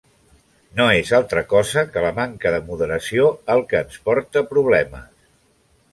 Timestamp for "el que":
3.57-3.83